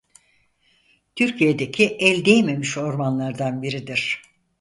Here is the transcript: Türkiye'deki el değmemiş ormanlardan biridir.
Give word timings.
Türkiye'deki 1.15 1.85
el 1.87 2.25
değmemiş 2.25 2.77
ormanlardan 2.77 3.61
biridir. 3.61 4.21